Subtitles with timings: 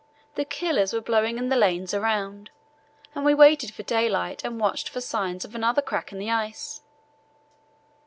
[0.33, 2.49] The killers were blowing in the lanes around,
[3.13, 6.81] and we waited for daylight and watched for signs of another crack in the ice.